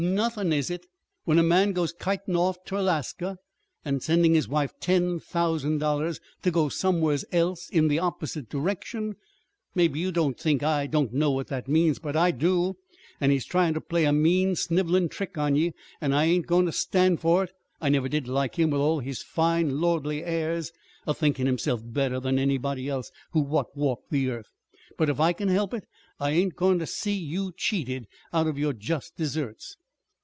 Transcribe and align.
"Nothin', 0.03 0.51
is 0.51 0.71
it? 0.71 0.87
when 1.25 1.37
a 1.37 1.43
man 1.43 1.73
goes 1.73 1.93
kitin' 1.93 2.35
off 2.35 2.57
ter 2.65 2.77
Alaska, 2.77 3.37
and 3.85 4.01
sendin' 4.01 4.33
his 4.33 4.47
wife 4.47 4.73
ten 4.79 5.19
thousand 5.19 5.77
dollars 5.77 6.19
ter 6.41 6.49
go 6.49 6.69
somewheres 6.69 7.23
else 7.31 7.69
in 7.69 7.87
the 7.87 7.99
opposite 7.99 8.49
direction! 8.49 9.13
Maybe 9.75 9.99
you 9.99 10.11
think 10.33 10.63
I 10.63 10.87
don't 10.87 11.13
know 11.13 11.29
what 11.29 11.49
that 11.49 11.67
means. 11.67 11.99
But 11.99 12.15
I 12.15 12.31
do! 12.31 12.77
And 13.19 13.31
he's 13.31 13.45
tryin' 13.45 13.75
ter 13.75 13.79
play 13.79 14.05
a 14.05 14.11
mean, 14.11 14.55
snivelin' 14.55 15.07
trick 15.07 15.37
on 15.37 15.55
ye, 15.55 15.71
and 16.01 16.15
I 16.15 16.25
ain't 16.25 16.47
goin' 16.47 16.65
ter 16.65 16.71
stand 16.71 17.19
for 17.19 17.43
it. 17.43 17.51
I 17.79 17.89
never 17.89 18.09
did 18.09 18.27
like 18.27 18.55
him, 18.57 18.71
with 18.71 18.81
all 18.81 19.01
his 19.01 19.21
fine, 19.21 19.79
lordly 19.79 20.23
airs, 20.25 20.71
a 21.05 21.13
thinkin' 21.13 21.45
himself 21.45 21.81
better 21.85 22.19
than 22.19 22.39
anybody 22.39 22.89
else 22.89 23.11
what 23.33 23.77
walked 23.77 24.09
the 24.09 24.31
earth. 24.31 24.49
But 24.97 25.11
if 25.11 25.19
I 25.19 25.31
can 25.33 25.49
help 25.49 25.75
it, 25.75 25.85
I 26.19 26.31
ain't 26.31 26.55
goin' 26.55 26.79
ter 26.79 26.87
see 26.87 27.13
you 27.13 27.51
cheated 27.55 28.07
out 28.33 28.47
of 28.47 28.57
your 28.57 28.73
just 28.73 29.15
deserts." 29.15 29.77